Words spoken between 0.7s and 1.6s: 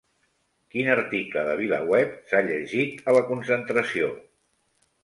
Quin article de